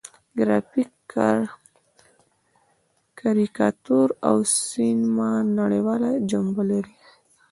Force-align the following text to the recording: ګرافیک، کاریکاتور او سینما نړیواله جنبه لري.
ګرافیک، 0.37 0.91
کاریکاتور 3.19 4.07
او 4.27 4.37
سینما 4.71 5.31
نړیواله 5.59 6.09
جنبه 6.29 6.63
لري. 6.69 6.95